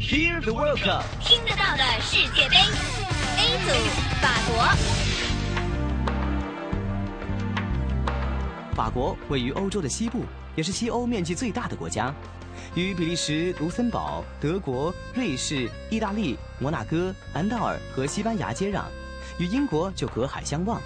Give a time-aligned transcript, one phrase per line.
[0.00, 2.54] Hear the World Cup，听得到的世界杯
[3.36, 3.70] ，A 组
[4.22, 4.64] 法国。
[8.76, 10.24] 法国位于欧洲的西部，
[10.54, 12.14] 也是西欧面积最大的国家，
[12.76, 18.84] 与比利时、卢森堡、德国、瑞士、意大利、摩纳哥、安道尔和西班牙接壤，
[19.40, 20.80] 与英国就隔海相望。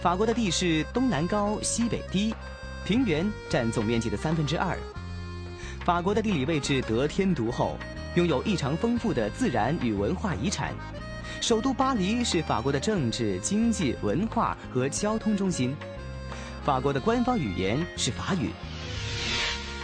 [0.00, 2.32] 法国的地势东南高、西北低，
[2.84, 4.78] 平原占总面积的三分之二。
[5.84, 7.76] 法国的地理位置得天独厚，
[8.14, 10.74] 拥有异常丰富的自然与文化遗产。
[11.40, 15.74] 首都巴黎是法国的政治、经济、文化和交通中心。
[16.62, 18.50] 法国的官方语言是法语。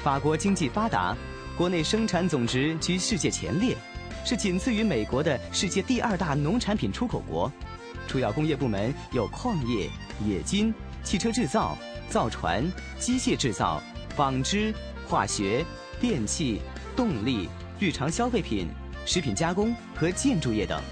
[0.02, 1.16] 法国经济发达，
[1.56, 3.76] 国内生产总值居世界前列，
[4.24, 7.50] 是仅次于美国的世界第二大农产品出口国。
[8.06, 9.88] 主要工业部门有矿业、
[10.26, 10.72] 冶金、
[11.02, 11.76] 汽车制造、
[12.10, 12.64] 造船、
[12.98, 13.82] 机械制造、
[14.14, 14.74] 纺织、
[15.08, 15.64] 化学。
[16.00, 16.60] 电气、
[16.94, 17.48] 动力、
[17.80, 18.66] 日常消费品、
[19.06, 20.82] 食品加工和建筑业等，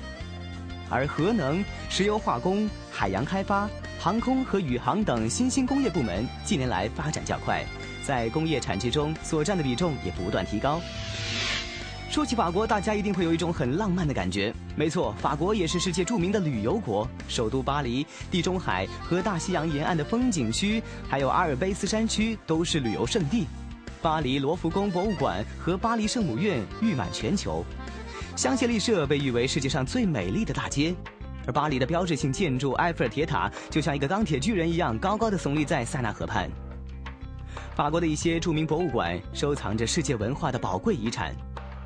[0.89, 7.65] 而核能、石油化工、海洋开发、航空和宇航等新兴工业部门近年来发展较快，
[8.05, 10.81] 在工业产值中所占的比重也不断提高。
[12.09, 14.55] 说起法国，大家一定会有一种很浪漫的感觉。
[14.77, 23.45] 没错，法国也是世界著名的旅游国，首都巴黎、地中海和大西洋沿岸的风景区，还有阿尔卑斯山区都是旅游胜地。
[24.07, 27.65] 巴黎罗浮宫博物馆和巴黎圣母院誉满全球，
[28.37, 30.95] 香榭丽舍被誉为世界上最美丽的大街，
[31.45, 36.49] 而巴黎的标志性建筑埃菲尔铁塔就像一个钢铁巨人一样高高的耸立在塞纳河畔。
[37.75, 41.35] 法国的一些著名博物馆收藏着世界文化的宝贵遗产。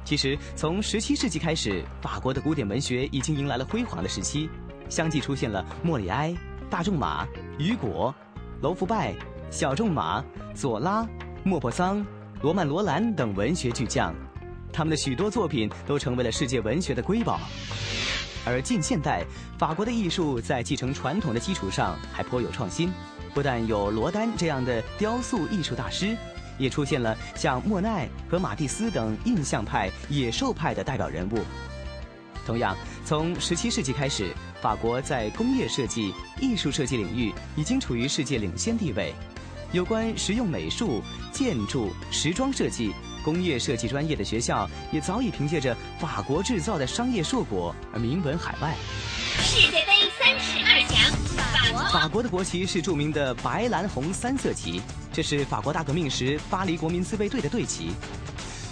[0.05, 4.51] 其实，从17世纪开始，法国的古典文学已经迎来了辉煌的时期，
[4.91, 6.37] 相继出现了莫里埃、
[6.69, 7.27] 大仲马、
[7.59, 8.15] 雨果、
[8.61, 9.15] 楼福拜、
[9.51, 10.23] 小仲马、
[10.55, 11.09] 左拉。
[11.43, 12.05] 莫泊桑、
[12.43, 14.15] 罗曼·罗兰等文学巨匠，
[14.71, 17.41] 他们的许多作品都成为了世界文学的瑰宝。
[18.45, 19.25] 而近现代，
[19.59, 22.93] 法国的艺术在继承传统的基础上还颇有创新，
[23.33, 26.15] 不但有罗丹这样的雕塑艺术大师，
[26.59, 31.39] 也出现了像莫奈和马蒂斯等印象派、野兽派的代表人物。
[32.45, 32.77] 同样，
[33.07, 39.15] 从17世纪开始，法国在工业设计、艺术设计领域已经处于世界领先地位。
[39.73, 41.01] 有关实用美术、
[41.33, 42.93] 建筑、时装设计、
[43.23, 48.75] 工业设计专业的学校，也早已凭借着法国制造的商业硕果而名闻海外。
[49.39, 52.01] 世界杯三十二强，法国。
[52.01, 54.83] 法国的国旗是著名的白蓝红三色旗，
[55.13, 57.93] 这是法国大革命时巴黎国民自卫队的队旗。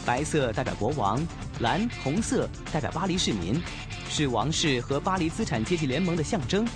[0.04, 1.25] 白色代表国王，
[1.60, 3.62] 蓝红色代表巴黎市民，
[4.10, 6.66] 是王室和巴黎资产阶级联盟的象征。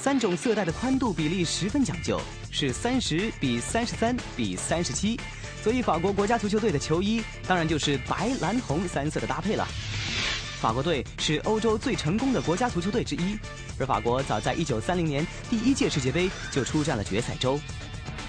[0.00, 2.18] 三种色带的宽度比例十分讲究，
[2.50, 5.20] 是三十比三十三比三十七，
[5.62, 9.68] 所以法国国家足球队的球衣当然就是白蓝红三色的搭配了。
[10.58, 13.36] 法国队是欧洲最成功的国家足球队之一，
[13.78, 17.60] 而法国早在一九三零年第一届世界杯就出战了决赛周，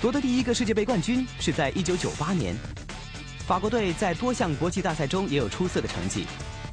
[0.01, 2.53] 夺得第一个世界杯冠军是在一九九八年。
[3.47, 6.25] 法国队在多项国际大赛中也有出色的成绩，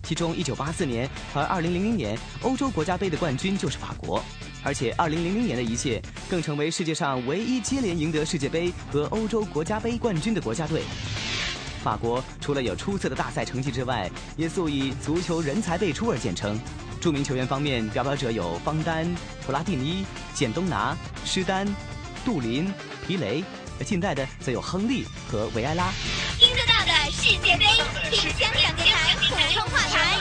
[0.03, 4.21] 其中一九八四年和二零零零年欧洲国家杯的冠军就是法国。
[4.69, 5.09] 而且，2000
[5.47, 5.99] 年的一切
[6.29, 10.83] 更成为世界上唯一接连赢得世界杯和欧洲国家杯冠军的国家队。
[11.83, 16.61] 法国除了有出色的大赛成绩之外，也素以足球人才辈出而见称。
[17.01, 19.07] 著名球员方面，表表者有方丹、
[19.47, 21.67] 普拉蒂尼、简东拿、施丹、
[22.23, 22.71] 杜林、
[23.07, 23.43] 皮雷；
[23.87, 25.91] 近代的则有亨利和维埃拉。
[26.39, 27.65] 听得到的世界杯，
[28.11, 30.19] 听香港电台普通话台。